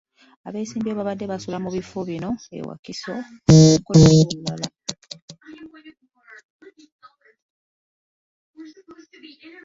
[0.47, 3.13] Abeesimbyewo babadde basula mu bifo bino e Wakiso,
[3.47, 4.67] Mukono n'ewalala.